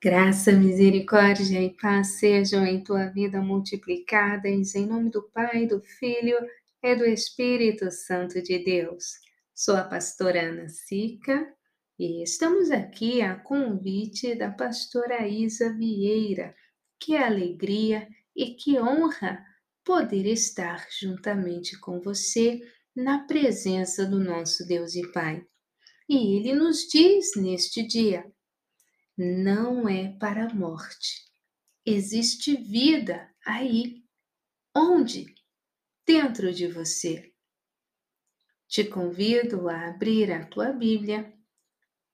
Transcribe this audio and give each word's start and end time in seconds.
Graça, 0.00 0.52
misericórdia 0.52 1.60
e 1.60 1.70
paz 1.70 2.20
sejam 2.20 2.64
em 2.64 2.84
tua 2.84 3.06
vida 3.06 3.40
multiplicadas, 3.40 4.76
em 4.76 4.86
nome 4.86 5.10
do 5.10 5.24
Pai, 5.30 5.66
do 5.66 5.80
Filho 5.80 6.38
e 6.80 6.94
do 6.94 7.04
Espírito 7.04 7.90
Santo 7.90 8.40
de 8.40 8.60
Deus. 8.60 9.14
Sou 9.52 9.74
a 9.74 9.82
pastora 9.82 10.50
Ana 10.50 10.68
Sica 10.68 11.52
e 11.98 12.22
estamos 12.22 12.70
aqui 12.70 13.22
a 13.22 13.34
convite 13.34 14.36
da 14.36 14.52
pastora 14.52 15.26
Isa 15.26 15.76
Vieira. 15.76 16.54
Que 17.00 17.16
alegria 17.16 18.06
e 18.36 18.54
que 18.54 18.78
honra 18.78 19.44
poder 19.84 20.26
estar 20.26 20.86
juntamente 21.00 21.76
com 21.76 22.00
você 22.00 22.60
na 22.94 23.26
presença 23.26 24.06
do 24.06 24.20
nosso 24.20 24.64
Deus 24.64 24.94
e 24.94 25.10
Pai. 25.10 25.44
E 26.08 26.36
ele 26.36 26.54
nos 26.54 26.86
diz 26.86 27.34
neste 27.34 27.84
dia: 27.84 28.24
não 29.18 29.88
é 29.88 30.16
para 30.16 30.46
a 30.46 30.54
morte. 30.54 31.24
Existe 31.84 32.54
vida 32.56 33.28
aí. 33.44 34.04
Onde? 34.72 35.34
Dentro 36.06 36.54
de 36.54 36.68
você. 36.68 37.32
Te 38.68 38.84
convido 38.84 39.68
a 39.68 39.88
abrir 39.88 40.30
a 40.30 40.46
tua 40.46 40.72
Bíblia 40.72 41.32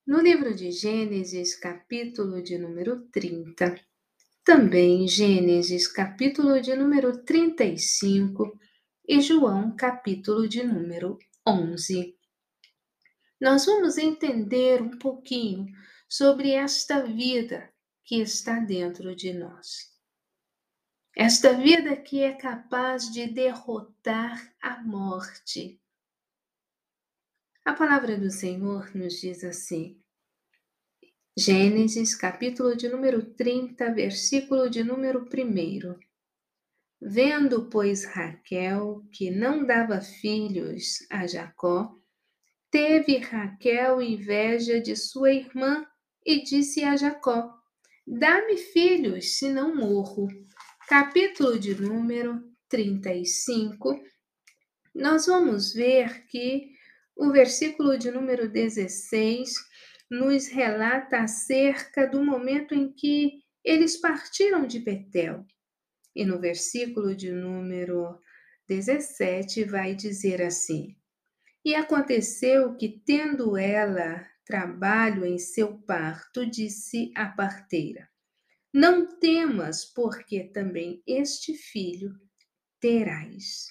no 0.06 0.18
livro 0.20 0.54
de 0.54 0.70
Gênesis, 0.70 1.54
capítulo 1.54 2.42
de 2.42 2.56
número 2.56 3.06
30. 3.09 3.78
Também 4.42 5.06
Gênesis, 5.06 5.86
capítulo 5.86 6.59
de 6.62 6.74
número 6.74 7.23
35 7.23 8.59
e 9.06 9.20
João, 9.20 9.76
capítulo 9.76 10.48
de 10.48 10.62
número 10.62 11.18
11. 11.46 12.16
Nós 13.38 13.66
vamos 13.66 13.98
entender 13.98 14.80
um 14.80 14.98
pouquinho 14.98 15.66
sobre 16.08 16.52
esta 16.52 17.02
vida 17.02 17.72
que 18.04 18.20
está 18.20 18.60
dentro 18.60 19.14
de 19.14 19.32
nós. 19.32 19.92
Esta 21.16 21.52
vida 21.52 21.96
que 21.96 22.23
é 22.23 22.32
capaz 22.32 23.10
de 23.12 23.26
derrotar 23.26 24.52
a 24.60 24.82
morte. 24.82 25.80
A 27.64 27.73
palavra 27.73 28.18
do 28.18 28.30
Senhor 28.30 28.95
nos 28.95 29.20
diz 29.20 29.45
assim, 29.45 30.02
Gênesis, 31.37 32.14
capítulo 32.14 32.76
de 32.76 32.88
número 32.88 33.34
30, 33.34 33.92
versículo 33.92 34.68
de 34.68 34.84
número 34.84 35.24
1. 35.24 35.98
Vendo, 37.01 37.68
pois, 37.68 38.04
Raquel 38.04 39.04
que 39.12 39.30
não 39.30 39.64
dava 39.64 40.01
filhos 40.01 41.04
a 41.10 41.26
Jacó, 41.26 41.92
teve 42.70 43.18
Raquel 43.18 44.01
inveja 44.01 44.80
de 44.80 44.95
sua 44.95 45.32
irmã 45.32 45.86
e 46.24 46.42
disse 46.42 46.82
a 46.84 46.96
Jacó: 46.96 47.52
Dá-me 48.06 48.56
filhos, 48.56 49.38
senão 49.38 49.74
morro. 49.74 50.28
Capítulo 50.88 51.58
de 51.58 51.74
número 51.74 52.42
35. 52.68 54.00
Nós 54.95 55.26
vamos 55.26 55.72
ver 55.72 56.26
que 56.26 56.70
o 57.16 57.30
versículo 57.30 57.98
de 57.98 58.10
número 58.10 58.48
16 58.48 59.54
nos 60.10 60.46
relata 60.48 61.20
acerca 61.20 62.06
do 62.06 62.22
momento 62.22 62.74
em 62.74 62.92
que 62.92 63.42
eles 63.64 63.96
partiram 63.96 64.66
de 64.66 64.78
Betel. 64.78 65.44
E 66.14 66.25
no 66.25 66.38
versículo 66.38 67.14
de 67.14 67.32
número 67.32 68.20
17 68.69 69.64
vai 69.64 69.94
dizer 69.94 70.42
assim: 70.42 70.97
E 71.64 71.75
aconteceu 71.75 72.76
que, 72.76 73.02
tendo 73.04 73.56
ela 73.56 74.25
trabalho 74.44 75.25
em 75.25 75.38
seu 75.38 75.78
parto, 75.78 76.44
disse 76.44 77.12
a 77.14 77.26
parteira. 77.26 78.09
Não 78.72 79.19
temas, 79.19 79.84
porque 79.84 80.44
também 80.44 81.03
este 81.06 81.54
filho 81.54 82.14
terás. 82.81 83.69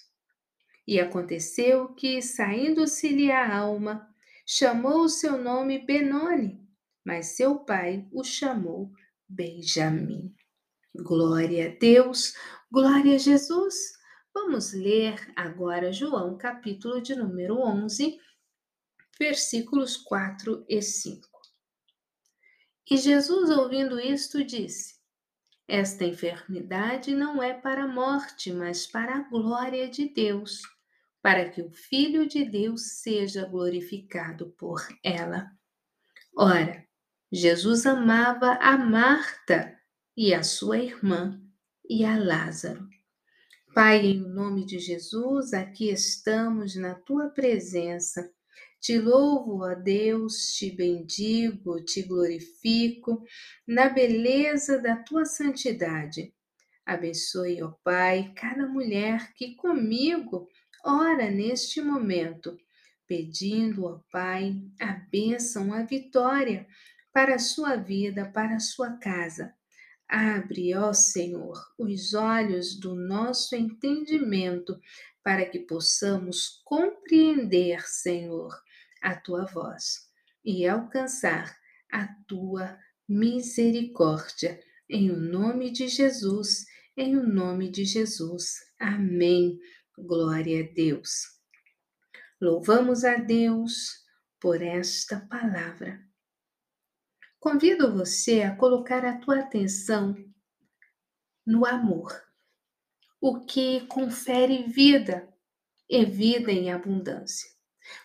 E 0.87 0.99
aconteceu 0.99 1.93
que, 1.93 2.21
saindo-se-lhe 2.21 3.31
a 3.31 3.55
alma, 3.55 4.07
chamou 4.45 5.01
o 5.01 5.09
seu 5.09 5.37
nome 5.41 5.85
Benoni, 5.85 6.59
mas 7.05 7.35
seu 7.35 7.59
pai 7.59 8.07
o 8.11 8.23
chamou 8.23 8.91
Benjamim. 9.27 10.33
Glória 10.95 11.69
a 11.71 11.79
Deus, 11.79 12.33
glória 12.71 13.15
a 13.15 13.17
Jesus. 13.17 13.75
Vamos 14.33 14.73
ler 14.73 15.15
agora 15.35 15.91
João, 15.91 16.37
capítulo 16.37 17.01
de 17.01 17.15
número 17.15 17.59
11, 17.59 18.19
versículos 19.19 19.97
4 19.97 20.65
e 20.67 20.81
5. 20.81 21.27
E 22.89 22.97
Jesus, 22.97 23.49
ouvindo 23.49 23.99
isto, 23.99 24.43
disse: 24.43 24.95
Esta 25.67 26.03
enfermidade 26.03 27.15
não 27.15 27.41
é 27.41 27.53
para 27.53 27.83
a 27.83 27.87
morte, 27.87 28.51
mas 28.51 28.85
para 28.85 29.15
a 29.15 29.29
glória 29.29 29.87
de 29.87 30.09
Deus, 30.09 30.61
para 31.21 31.49
que 31.49 31.61
o 31.61 31.71
Filho 31.71 32.27
de 32.27 32.43
Deus 32.43 32.99
seja 32.99 33.45
glorificado 33.45 34.51
por 34.57 34.85
ela. 35.03 35.49
Ora, 36.35 36.85
Jesus 37.31 37.85
amava 37.85 38.53
a 38.55 38.77
Marta 38.77 39.79
e 40.15 40.33
a 40.33 40.43
sua 40.43 40.77
irmã 40.77 41.41
e 41.89 42.03
a 42.03 42.17
Lázaro. 42.17 42.87
Pai, 43.73 44.05
em 44.05 44.19
nome 44.19 44.65
de 44.65 44.77
Jesus, 44.77 45.53
aqui 45.53 45.89
estamos 45.89 46.75
na 46.75 46.93
tua 46.93 47.29
presença 47.29 48.31
te 48.83 48.99
louvo, 48.99 49.63
ó 49.63 49.75
Deus, 49.75 50.55
te 50.57 50.69
bendigo, 50.69 51.81
te 51.85 52.01
glorifico 52.01 53.23
na 53.65 53.87
beleza 53.87 54.77
da 54.77 54.97
tua 54.97 55.23
santidade. 55.23 56.33
Abençoe, 56.85 57.63
ó 57.63 57.71
Pai, 57.81 58.33
cada 58.35 58.67
mulher 58.67 59.33
que 59.35 59.55
comigo 59.55 60.49
ora 60.83 61.31
neste 61.31 61.81
momento, 61.81 62.57
pedindo, 63.07 63.85
ó 63.85 64.01
Pai, 64.11 64.61
a 64.81 64.91
bênção, 65.09 65.71
a 65.71 65.83
vitória 65.83 66.67
para 67.13 67.35
a 67.35 67.39
sua 67.39 67.77
vida, 67.77 68.29
para 68.33 68.57
a 68.57 68.59
sua 68.59 68.97
casa. 68.97 69.53
Abre, 70.09 70.75
ó 70.75 70.91
Senhor, 70.91 71.57
os 71.79 72.13
olhos 72.13 72.77
do 72.77 72.95
nosso 72.95 73.55
entendimento 73.55 74.77
para 75.23 75.45
que 75.45 75.59
possamos 75.59 76.61
compreender, 76.65 77.87
Senhor, 77.87 78.53
a 79.03 79.15
tua 79.15 79.45
voz 79.45 80.09
e 80.43 80.65
alcançar 80.65 81.55
a 81.91 82.07
tua 82.27 82.79
misericórdia. 83.07 84.59
Em 84.89 85.11
o 85.11 85.17
nome 85.17 85.71
de 85.71 85.87
Jesus, 85.87 86.65
em 86.95 87.17
o 87.17 87.27
nome 87.27 87.69
de 87.69 87.85
Jesus. 87.85 88.55
Amém. 88.79 89.59
Glória 89.97 90.63
a 90.63 90.73
Deus. 90.73 91.23
Louvamos 92.41 93.03
a 93.03 93.15
Deus 93.17 94.03
por 94.39 94.61
esta 94.61 95.19
palavra. 95.19 96.01
Convido 97.39 97.93
você 97.93 98.41
a 98.41 98.55
colocar 98.55 99.05
a 99.05 99.17
tua 99.17 99.39
atenção 99.39 100.15
no 101.45 101.65
amor, 101.65 102.11
o 103.19 103.45
que 103.45 103.85
confere 103.87 104.63
vida 104.63 105.29
e 105.89 106.05
vida 106.05 106.51
em 106.51 106.71
abundância. 106.71 107.52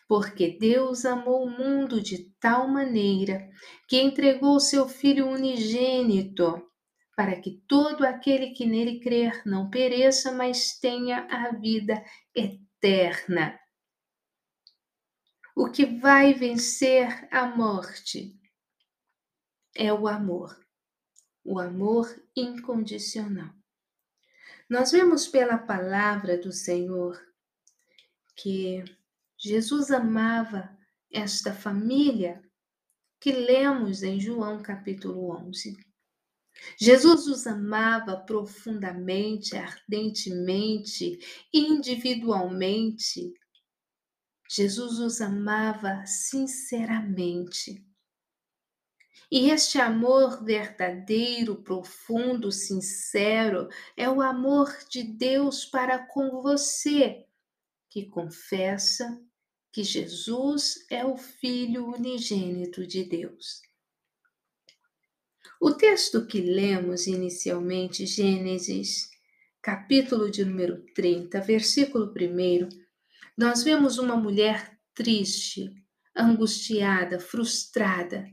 Porque 0.06 0.56
Deus 0.59 1.05
amou 1.05 1.44
o 1.44 1.50
mundo 1.50 2.00
de 2.00 2.31
tal 2.41 2.69
maneira 2.69 3.49
que 3.87 4.00
entregou 4.00 4.59
seu 4.59 4.89
Filho 4.89 5.28
unigênito, 5.28 6.66
para 7.16 7.41
que 7.41 7.62
todo 7.66 8.05
aquele 8.05 8.50
que 8.50 8.65
nele 8.65 9.00
crer 9.00 9.43
não 9.44 9.69
pereça, 9.69 10.31
mas 10.33 10.78
tenha 10.78 11.27
a 11.31 11.53
vida 11.53 12.03
eterna. 12.34 13.59
O 15.55 15.69
que 15.69 15.84
vai 15.84 16.33
vencer 16.33 17.28
a 17.33 17.44
morte 17.47 18.38
é 19.75 19.93
o 19.93 20.06
amor, 20.06 20.56
o 21.44 21.58
amor 21.58 22.08
incondicional. 22.37 23.52
Nós 24.69 24.93
vemos 24.93 25.26
pela 25.26 25.58
palavra 25.58 26.37
do 26.38 26.52
Senhor 26.52 27.20
que 28.37 28.85
Jesus 29.40 29.93
amava 29.93 30.76
esta 31.12 31.55
família 31.55 32.43
que 33.20 33.31
lemos 33.31 34.02
em 34.02 34.19
João 34.19 34.61
capítulo 34.61 35.31
11. 35.31 35.79
Jesus 36.76 37.29
os 37.29 37.46
amava 37.46 38.17
profundamente, 38.17 39.56
ardentemente, 39.56 41.20
individualmente. 41.55 43.32
Jesus 44.50 44.99
os 44.99 45.20
amava 45.20 46.05
sinceramente. 46.05 47.87
E 49.31 49.50
este 49.50 49.79
amor 49.79 50.43
verdadeiro, 50.43 51.62
profundo, 51.62 52.50
sincero, 52.50 53.69
é 53.96 54.11
o 54.11 54.20
amor 54.20 54.76
de 54.90 55.05
Deus 55.05 55.64
para 55.64 55.99
com 56.06 56.43
você, 56.43 57.25
que 57.88 58.06
confessa 58.06 59.23
que 59.73 59.82
Jesus 59.82 60.87
é 60.91 61.05
o 61.05 61.17
Filho 61.17 61.87
unigênito 61.87 62.87
de 62.87 63.05
Deus. 63.05 63.61
O 65.61 65.73
texto 65.73 66.26
que 66.26 66.41
lemos 66.41 67.06
inicialmente, 67.06 68.06
Gênesis, 68.06 69.11
capítulo 69.61 70.31
de 70.31 70.44
número 70.44 70.85
30, 70.94 71.41
versículo 71.41 72.12
1, 72.12 72.69
nós 73.37 73.62
vemos 73.62 73.99
uma 73.99 74.17
mulher 74.17 74.79
triste, 74.94 75.71
angustiada, 76.17 77.19
frustrada, 77.19 78.26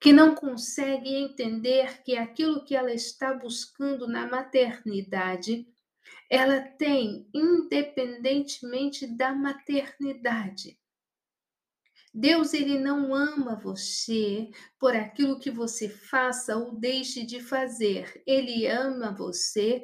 que 0.00 0.12
não 0.12 0.34
consegue 0.34 1.14
entender 1.14 2.02
que 2.02 2.16
aquilo 2.16 2.64
que 2.64 2.74
ela 2.74 2.92
está 2.92 3.34
buscando 3.34 4.08
na 4.08 4.26
maternidade, 4.26 5.66
ela 6.30 6.60
tem 6.60 7.28
independentemente 7.34 9.06
da 9.06 9.34
maternidade. 9.34 10.78
Deus 12.12 12.54
ele 12.54 12.78
não 12.78 13.14
ama 13.14 13.54
você 13.54 14.50
por 14.78 14.96
aquilo 14.96 15.38
que 15.38 15.50
você 15.50 15.88
faça 15.88 16.56
ou 16.56 16.72
deixe 16.72 17.24
de 17.24 17.40
fazer. 17.40 18.20
Ele 18.26 18.66
ama 18.66 19.12
você 19.12 19.82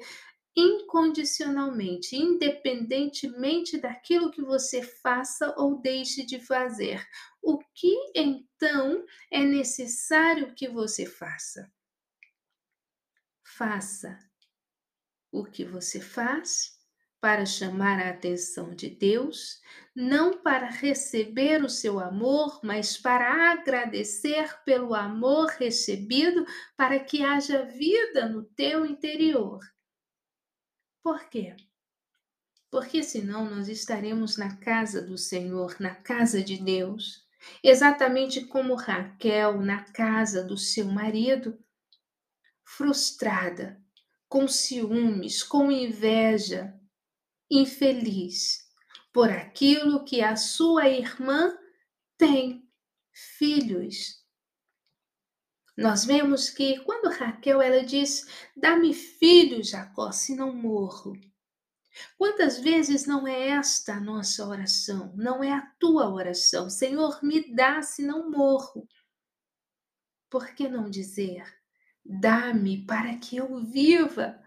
incondicionalmente, 0.56 2.16
independentemente 2.16 3.78
daquilo 3.78 4.30
que 4.30 4.42
você 4.42 4.82
faça 4.82 5.54
ou 5.56 5.80
deixe 5.80 6.24
de 6.24 6.40
fazer. 6.40 7.06
O 7.42 7.58
que 7.58 7.94
então 8.14 9.04
é 9.30 9.44
necessário 9.44 10.54
que 10.54 10.66
você 10.66 11.06
faça? 11.06 11.70
Faça 13.44 14.25
o 15.38 15.44
que 15.44 15.64
você 15.64 16.00
faz 16.00 16.76
para 17.20 17.44
chamar 17.44 17.98
a 18.00 18.10
atenção 18.10 18.74
de 18.74 18.88
Deus, 18.88 19.60
não 19.94 20.38
para 20.42 20.70
receber 20.70 21.64
o 21.64 21.68
seu 21.68 21.98
amor, 21.98 22.60
mas 22.62 22.96
para 22.96 23.52
agradecer 23.52 24.62
pelo 24.64 24.94
amor 24.94 25.46
recebido, 25.58 26.46
para 26.76 27.00
que 27.00 27.24
haja 27.24 27.64
vida 27.64 28.28
no 28.28 28.44
teu 28.44 28.86
interior. 28.86 29.60
Por 31.02 31.28
quê? 31.28 31.56
Porque 32.70 33.02
senão 33.02 33.48
nós 33.48 33.68
estaremos 33.68 34.36
na 34.36 34.56
casa 34.56 35.00
do 35.00 35.16
Senhor, 35.16 35.76
na 35.80 35.94
casa 35.94 36.42
de 36.42 36.62
Deus, 36.62 37.26
exatamente 37.62 38.44
como 38.44 38.74
Raquel 38.74 39.60
na 39.60 39.84
casa 39.84 40.44
do 40.44 40.56
seu 40.56 40.86
marido, 40.86 41.58
frustrada, 42.64 43.80
com 44.28 44.48
ciúmes, 44.48 45.42
com 45.42 45.70
inveja, 45.70 46.78
infeliz 47.50 48.66
por 49.12 49.30
aquilo 49.30 50.04
que 50.04 50.20
a 50.20 50.36
sua 50.36 50.88
irmã 50.88 51.56
tem, 52.18 52.68
filhos. 53.12 54.22
Nós 55.76 56.04
vemos 56.04 56.50
que 56.50 56.78
quando 56.80 57.10
Raquel 57.10 57.62
ela 57.62 57.82
diz: 57.82 58.26
"Dá-me 58.56 58.92
filhos, 58.92 59.70
Jacó, 59.70 60.12
se 60.12 60.34
não 60.34 60.54
morro". 60.54 61.14
Quantas 62.18 62.58
vezes 62.58 63.06
não 63.06 63.26
é 63.26 63.48
esta 63.48 63.94
a 63.94 64.00
nossa 64.00 64.46
oração? 64.46 65.14
Não 65.16 65.42
é 65.42 65.52
a 65.52 65.62
tua 65.78 66.10
oração. 66.10 66.68
Senhor, 66.68 67.22
me 67.22 67.54
dá 67.54 67.80
se 67.80 68.02
não 68.02 68.30
morro. 68.30 68.86
Por 70.28 70.54
que 70.54 70.68
não 70.68 70.90
dizer: 70.90 71.55
Dá-me 72.08 72.84
para 72.86 73.16
que 73.16 73.36
eu 73.36 73.58
viva, 73.64 74.40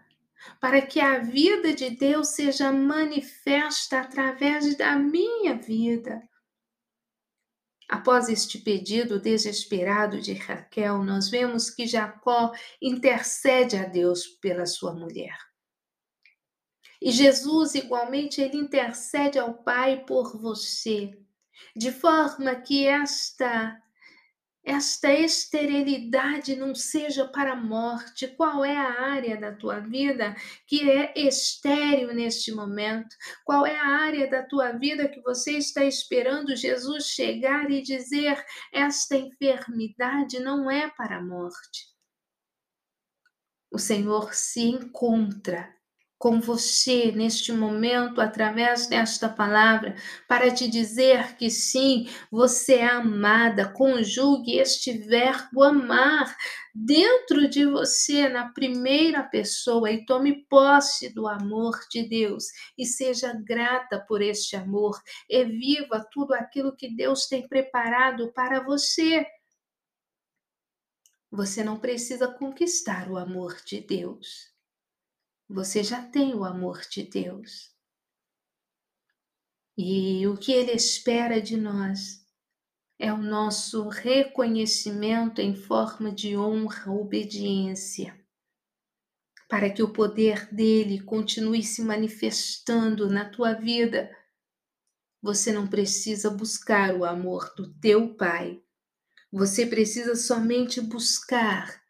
para 0.58 0.80
que 0.80 0.98
a 0.98 1.18
vida 1.18 1.74
de 1.74 1.90
Deus 1.90 2.28
seja 2.28 2.72
manifesta 2.72 4.00
através 4.00 4.76
da 4.76 4.96
minha 4.96 5.54
vida? 5.56 6.22
Após 7.86 8.28
este 8.28 8.58
pedido 8.58 9.20
desesperado 9.20 10.20
de 10.20 10.32
Raquel, 10.32 11.02
nós 11.04 11.28
vemos 11.28 11.68
que 11.68 11.86
Jacó 11.86 12.52
intercede 12.80 13.76
a 13.76 13.84
Deus 13.84 14.26
pela 14.26 14.64
sua 14.64 14.94
mulher. 14.94 15.36
E 17.02 17.10
Jesus, 17.10 17.74
igualmente, 17.74 18.40
ele 18.40 18.56
intercede 18.56 19.38
ao 19.38 19.54
Pai 19.54 20.04
por 20.04 20.40
você, 20.40 21.18
de 21.74 21.90
forma 21.90 22.54
que 22.54 22.86
esta 22.86 23.82
esta 24.64 25.12
esterilidade 25.12 26.54
não 26.54 26.74
seja 26.74 27.26
para 27.26 27.52
a 27.52 27.56
morte. 27.56 28.28
Qual 28.28 28.64
é 28.64 28.76
a 28.76 29.02
área 29.02 29.40
da 29.40 29.52
tua 29.52 29.80
vida 29.80 30.36
que 30.66 30.90
é 30.90 31.12
estéril 31.16 32.14
neste 32.14 32.52
momento? 32.52 33.16
Qual 33.44 33.66
é 33.66 33.78
a 33.78 33.86
área 33.86 34.28
da 34.28 34.42
tua 34.42 34.72
vida 34.72 35.08
que 35.08 35.20
você 35.22 35.52
está 35.52 35.84
esperando 35.84 36.54
Jesus 36.54 37.06
chegar 37.06 37.70
e 37.70 37.82
dizer: 37.82 38.44
esta 38.72 39.16
enfermidade 39.16 40.38
não 40.40 40.70
é 40.70 40.90
para 40.90 41.16
a 41.16 41.22
morte? 41.22 41.88
O 43.70 43.78
Senhor 43.78 44.34
se 44.34 44.62
encontra 44.62 45.74
com 46.20 46.38
você 46.38 47.10
neste 47.12 47.50
momento, 47.50 48.20
através 48.20 48.86
desta 48.86 49.26
palavra, 49.26 49.96
para 50.28 50.52
te 50.52 50.68
dizer 50.68 51.34
que 51.38 51.48
sim, 51.48 52.10
você 52.30 52.74
é 52.74 52.86
amada. 52.88 53.72
Conjugue 53.72 54.58
este 54.58 54.92
verbo 54.92 55.62
amar 55.62 56.36
dentro 56.74 57.48
de 57.48 57.64
você, 57.64 58.28
na 58.28 58.50
primeira 58.52 59.22
pessoa, 59.22 59.90
e 59.90 60.04
tome 60.04 60.44
posse 60.44 61.08
do 61.14 61.26
amor 61.26 61.80
de 61.90 62.06
Deus 62.06 62.44
e 62.76 62.84
seja 62.84 63.32
grata 63.32 63.98
por 64.06 64.20
este 64.20 64.56
amor. 64.56 65.00
E 65.26 65.42
viva 65.46 66.06
tudo 66.12 66.34
aquilo 66.34 66.76
que 66.76 66.94
Deus 66.94 67.28
tem 67.28 67.48
preparado 67.48 68.30
para 68.34 68.60
você. 68.62 69.26
Você 71.30 71.64
não 71.64 71.78
precisa 71.78 72.28
conquistar 72.28 73.10
o 73.10 73.16
amor 73.16 73.56
de 73.64 73.80
Deus 73.80 74.49
você 75.52 75.82
já 75.82 76.00
tem 76.00 76.32
o 76.32 76.44
amor 76.44 76.82
de 76.88 77.02
Deus. 77.02 77.74
E 79.76 80.24
o 80.28 80.36
que 80.36 80.52
Ele 80.52 80.70
espera 80.70 81.42
de 81.42 81.56
nós 81.56 82.24
é 82.96 83.12
o 83.12 83.16
nosso 83.16 83.88
reconhecimento 83.88 85.40
em 85.40 85.56
forma 85.56 86.12
de 86.12 86.36
honra, 86.36 86.92
obediência, 86.92 88.16
para 89.48 89.68
que 89.68 89.82
o 89.82 89.92
poder 89.92 90.46
dele 90.54 91.00
continue 91.00 91.64
se 91.64 91.82
manifestando 91.82 93.10
na 93.10 93.28
tua 93.28 93.54
vida. 93.54 94.08
Você 95.20 95.52
não 95.52 95.66
precisa 95.66 96.30
buscar 96.30 96.94
o 96.94 97.04
amor 97.04 97.52
do 97.56 97.74
teu 97.80 98.14
pai. 98.14 98.62
Você 99.32 99.66
precisa 99.66 100.14
somente 100.14 100.80
buscar 100.80 101.82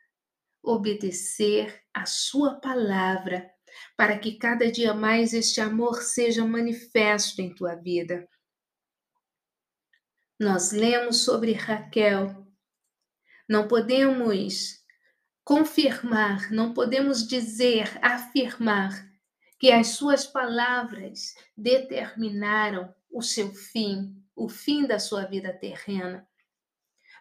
obedecer 0.62 1.80
a 1.95 2.07
sua 2.07 2.61
palavra, 2.61 3.50
para 3.97 4.19
que 4.19 4.37
cada 4.37 4.71
dia 4.71 4.95
mais 4.95 5.33
este 5.33 5.61
amor 5.61 6.03
seja 6.03 6.45
manifesto 6.45 7.41
em 7.41 7.55
tua 7.55 7.75
vida. 7.75 8.29
Nós 10.38 10.73
lemos 10.73 11.25
sobre 11.25 11.53
Raquel. 11.53 12.47
Não 13.49 13.69
podemos 13.69 14.81
confirmar, 15.45 16.50
não 16.50 16.73
podemos 16.73 17.26
dizer, 17.26 17.99
afirmar 18.00 19.11
que 19.59 19.71
as 19.71 19.88
suas 19.88 20.26
palavras 20.26 21.35
determinaram 21.57 22.95
o 23.11 23.21
seu 23.21 23.53
fim, 23.53 24.17
o 24.35 24.49
fim 24.49 24.87
da 24.87 24.99
sua 24.99 25.26
vida 25.26 25.53
terrena. 25.53 26.26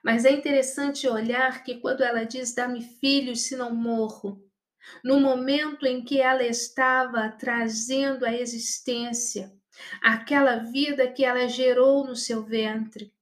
Mas 0.03 0.23
é 0.23 0.31
interessante 0.31 1.07
olhar 1.07 1.63
que 1.63 1.79
quando 1.79 2.01
ela 2.01 2.23
diz: 2.23 2.53
Dá-me 2.53 2.81
filhos, 2.81 3.41
se 3.41 3.57
não 3.57 3.75
morro, 3.75 4.48
no 5.03 5.19
momento 5.19 5.85
em 5.85 6.03
que 6.03 6.19
ela 6.19 6.43
estava 6.43 7.29
trazendo 7.29 8.25
à 8.25 8.33
existência 8.33 9.53
aquela 10.01 10.57
vida 10.57 11.09
que 11.11 11.23
ela 11.23 11.47
gerou 11.47 12.05
no 12.05 12.15
seu 12.15 12.43
ventre, 12.43 13.13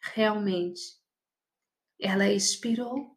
realmente 0.00 0.98
ela 1.98 2.28
expirou. 2.28 3.16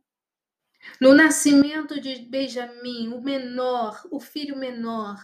No 1.00 1.14
nascimento 1.14 2.00
de 2.00 2.16
Benjamim, 2.20 3.10
o 3.10 3.22
menor, 3.22 4.06
o 4.12 4.20
filho 4.20 4.58
menor, 4.58 5.18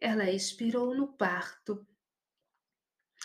ela 0.00 0.30
expirou 0.30 0.94
no 0.94 1.08
parto 1.08 1.86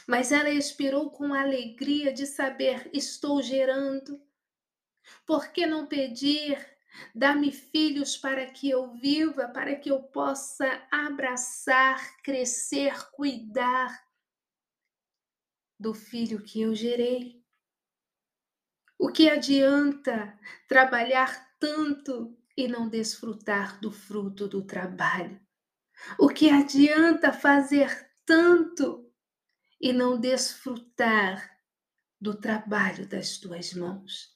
mas 0.07 0.31
ela 0.31 0.49
expirou 0.49 1.09
com 1.09 1.33
a 1.33 1.41
alegria 1.41 2.11
de 2.11 2.25
saber: 2.25 2.89
estou 2.93 3.41
gerando. 3.41 4.21
Por 5.25 5.51
que 5.51 5.65
não 5.65 5.87
pedir? 5.87 6.57
Dá-me 7.13 7.51
filhos 7.51 8.17
para 8.17 8.45
que 8.45 8.69
eu 8.69 8.93
viva, 8.93 9.47
para 9.47 9.75
que 9.75 9.89
eu 9.89 10.01
possa 10.01 10.65
abraçar, 10.91 12.21
crescer, 12.21 13.09
cuidar 13.11 14.03
do 15.79 15.93
filho 15.93 16.43
que 16.43 16.61
eu 16.61 16.75
gerei. 16.75 17.43
O 18.97 19.11
que 19.11 19.29
adianta 19.29 20.39
trabalhar 20.67 21.57
tanto 21.59 22.37
e 22.55 22.67
não 22.67 22.87
desfrutar 22.87 23.79
do 23.79 23.91
fruto 23.91 24.47
do 24.47 24.61
trabalho? 24.63 25.39
O 26.19 26.27
que 26.27 26.49
adianta 26.49 27.33
fazer 27.33 28.11
tanto 28.25 29.11
e 29.79 29.91
não 29.91 30.19
desfrutar 30.19 31.51
do 32.19 32.35
trabalho 32.35 33.07
das 33.07 33.37
tuas 33.37 33.73
mãos. 33.73 34.30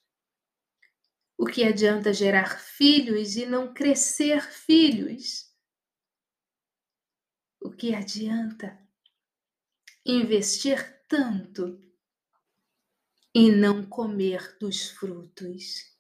O 1.38 1.46
que 1.46 1.66
adianta 1.66 2.14
gerar 2.14 2.60
filhos 2.60 3.36
e 3.36 3.46
não 3.46 3.74
crescer 3.74 4.42
filhos? 4.42 5.54
O 7.60 7.72
que 7.72 7.94
adianta 7.94 8.80
investir 10.06 11.04
tanto 11.10 11.82
e 13.34 13.52
não 13.52 13.86
comer 13.86 14.58
dos 14.60 14.90
frutos? 14.90 15.94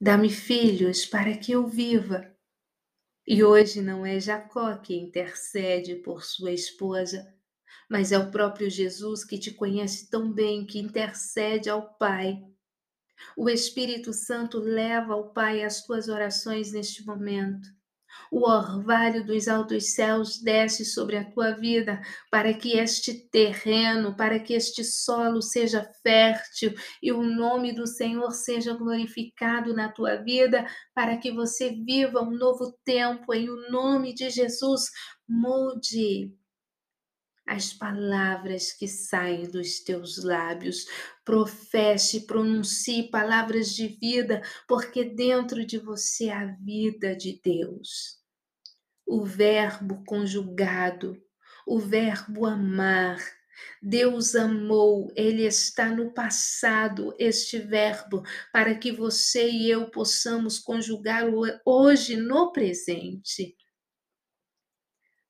Dá-me 0.00 0.30
filhos 0.30 1.06
para 1.06 1.36
que 1.38 1.52
eu 1.52 1.68
viva. 1.68 2.36
E 3.24 3.44
hoje 3.44 3.80
não 3.80 4.04
é 4.04 4.18
Jacó 4.18 4.76
que 4.78 4.96
intercede 4.96 5.96
por 5.96 6.24
sua 6.24 6.50
esposa, 6.50 7.32
mas 7.88 8.10
é 8.10 8.18
o 8.18 8.30
próprio 8.30 8.68
Jesus 8.68 9.24
que 9.24 9.38
te 9.38 9.52
conhece 9.52 10.10
tão 10.10 10.32
bem 10.32 10.66
que 10.66 10.80
intercede 10.80 11.70
ao 11.70 11.94
Pai 11.94 12.42
o 13.36 13.48
Espírito 13.48 14.12
Santo 14.12 14.58
leva 14.58 15.14
ao 15.14 15.32
Pai 15.32 15.62
as 15.62 15.84
tuas 15.84 16.08
orações 16.08 16.72
neste 16.72 17.04
momento. 17.04 17.68
O 18.30 18.48
orvalho 18.48 19.24
dos 19.24 19.48
altos 19.48 19.94
céus 19.94 20.38
desce 20.40 20.84
sobre 20.84 21.16
a 21.16 21.24
tua 21.24 21.52
vida 21.52 22.00
para 22.30 22.52
que 22.52 22.76
este 22.76 23.28
terreno, 23.30 24.14
para 24.16 24.38
que 24.38 24.54
este 24.54 24.84
solo 24.84 25.40
seja 25.40 25.88
fértil 26.02 26.74
e 27.02 27.12
o 27.12 27.22
nome 27.22 27.72
do 27.72 27.86
Senhor 27.86 28.30
seja 28.32 28.74
glorificado 28.74 29.72
na 29.74 29.90
tua 29.90 30.16
vida, 30.16 30.66
para 30.94 31.16
que 31.16 31.32
você 31.32 31.70
viva 31.70 32.22
um 32.22 32.30
novo 32.30 32.76
tempo 32.84 33.32
em 33.32 33.48
o 33.48 33.70
nome 33.70 34.12
de 34.12 34.28
Jesus. 34.30 34.90
Mude 35.26 36.32
as 37.48 37.72
palavras 37.72 38.72
que 38.72 38.86
saem 38.86 39.48
dos 39.48 39.80
teus 39.80 40.22
lábios. 40.22 40.86
Professe, 41.24 42.26
pronuncie 42.26 43.10
palavras 43.10 43.74
de 43.74 43.88
vida, 43.88 44.42
porque 44.68 45.02
dentro 45.02 45.64
de 45.64 45.78
você 45.78 46.28
há 46.28 46.44
vida 46.60 47.16
de 47.16 47.40
Deus. 47.42 48.18
O 49.06 49.24
verbo 49.24 50.04
conjugado, 50.04 51.16
o 51.66 51.78
verbo 51.78 52.44
amar. 52.44 53.18
Deus 53.82 54.36
amou, 54.36 55.10
ele 55.16 55.44
está 55.44 55.90
no 55.90 56.12
passado, 56.12 57.12
este 57.18 57.58
verbo, 57.58 58.22
para 58.52 58.76
que 58.76 58.92
você 58.92 59.50
e 59.50 59.68
eu 59.70 59.90
possamos 59.90 60.58
conjugá-lo 60.60 61.42
hoje 61.64 62.16
no 62.16 62.52
presente 62.52 63.56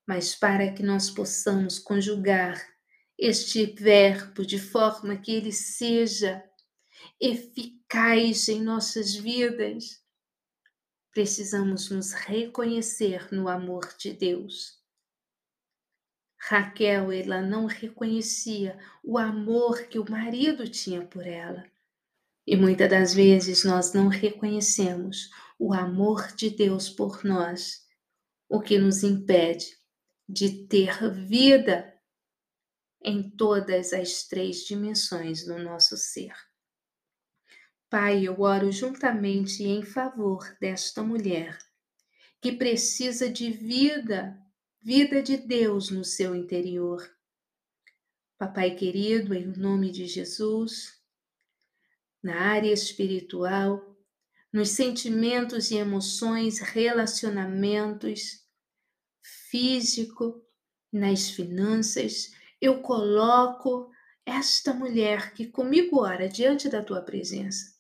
mas 0.08 0.34
para 0.34 0.72
que 0.72 0.82
nós 0.82 1.10
possamos 1.10 1.78
conjugar 1.78 2.58
este 3.18 3.66
verbo 3.66 4.46
de 4.46 4.58
forma 4.58 5.18
que 5.18 5.30
ele 5.30 5.52
seja 5.52 6.42
eficaz 7.20 8.48
em 8.48 8.62
nossas 8.62 9.14
vidas, 9.14 10.02
precisamos 11.12 11.90
nos 11.90 12.12
reconhecer 12.14 13.28
no 13.30 13.50
amor 13.50 13.94
de 13.98 14.14
Deus. 14.14 14.78
Raquel, 16.40 17.12
ela 17.12 17.42
não 17.42 17.66
reconhecia 17.66 18.78
o 19.04 19.18
amor 19.18 19.88
que 19.88 19.98
o 19.98 20.10
marido 20.10 20.66
tinha 20.66 21.04
por 21.04 21.26
ela. 21.26 21.70
E 22.46 22.56
muitas 22.56 22.88
das 22.88 23.12
vezes 23.12 23.62
nós 23.62 23.92
não 23.92 24.08
reconhecemos 24.08 25.28
o 25.58 25.74
amor 25.74 26.32
de 26.34 26.48
Deus 26.48 26.88
por 26.88 27.22
nós, 27.24 27.86
o 28.48 28.58
que 28.58 28.78
nos 28.78 29.02
impede 29.02 29.77
de 30.28 30.66
ter 30.66 31.10
vida 31.10 31.94
em 33.00 33.30
todas 33.30 33.92
as 33.92 34.24
três 34.24 34.64
dimensões 34.64 35.44
do 35.44 35.58
nosso 35.58 35.96
ser. 35.96 36.34
Pai, 37.88 38.26
eu 38.26 38.40
oro 38.40 38.70
juntamente 38.70 39.62
em 39.64 39.82
favor 39.82 40.56
desta 40.60 41.02
mulher 41.02 41.58
que 42.40 42.52
precisa 42.52 43.30
de 43.30 43.50
vida, 43.50 44.38
vida 44.80 45.22
de 45.22 45.36
Deus 45.36 45.90
no 45.90 46.04
seu 46.04 46.34
interior. 46.34 47.08
Papai 48.36 48.76
querido, 48.76 49.34
em 49.34 49.46
nome 49.46 49.90
de 49.90 50.06
Jesus, 50.06 51.02
na 52.22 52.40
área 52.40 52.72
espiritual, 52.72 53.96
nos 54.52 54.70
sentimentos 54.70 55.70
e 55.70 55.76
emoções, 55.76 56.58
relacionamentos, 56.58 58.47
físico, 59.50 60.42
nas 60.92 61.30
finanças, 61.30 62.32
eu 62.60 62.80
coloco 62.80 63.90
esta 64.24 64.74
mulher 64.74 65.32
que 65.32 65.46
comigo 65.46 66.00
ora 66.00 66.28
diante 66.28 66.68
da 66.68 66.82
tua 66.82 67.02
presença. 67.02 67.76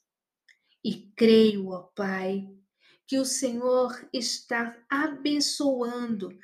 E 0.84 1.12
creio, 1.16 1.68
ó 1.68 1.82
Pai, 1.94 2.48
que 3.06 3.18
o 3.18 3.24
Senhor 3.24 4.08
está 4.12 4.76
abençoando 4.88 6.38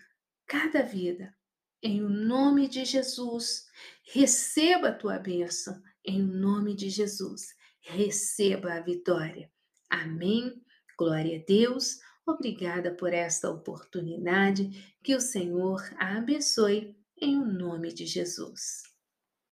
cada 0.46 0.82
vida. 0.82 1.34
Em 1.82 2.02
o 2.02 2.08
nome 2.08 2.66
de 2.66 2.84
Jesus, 2.84 3.66
receba 4.12 4.88
a 4.88 4.94
tua 4.94 5.18
bênção. 5.18 5.80
Em 6.04 6.23
o 6.23 6.26
nome 6.26 6.75
de 6.75 6.88
Jesus, 6.88 7.54
receba 7.80 8.75
a 8.75 8.80
vitória. 8.80 9.50
Amém. 9.90 10.62
Glória 10.99 11.38
a 11.38 11.44
Deus. 11.44 11.99
Obrigada 12.26 12.90
por 12.95 13.12
esta 13.12 13.50
oportunidade. 13.50 14.97
Que 15.02 15.14
o 15.14 15.21
Senhor 15.21 15.83
a 15.99 16.16
abençoe 16.16 16.97
em 17.21 17.38
o 17.38 17.45
nome 17.45 17.93
de 17.93 18.07
Jesus. 18.07 18.94